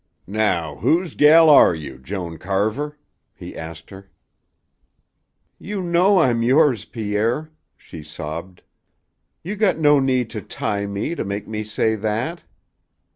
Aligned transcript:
"Now 0.25 0.77
whose 0.77 1.13
gel 1.13 1.47
are 1.51 1.75
you, 1.75 1.99
Joan 1.99 2.39
Carver?" 2.39 2.97
he 3.35 3.55
asked 3.55 3.91
her. 3.91 4.09
"You 5.59 5.83
know 5.83 6.17
I'm 6.21 6.41
yours, 6.41 6.85
Pierre," 6.85 7.51
she 7.77 8.01
sobbed. 8.03 8.63
"You 9.43 9.55
got 9.55 9.77
no 9.77 9.99
need 9.99 10.31
to 10.31 10.41
tie 10.41 10.87
me 10.87 11.13
to 11.13 11.23
make 11.23 11.47
me 11.47 11.63
say 11.63 11.93
that." 11.97 12.43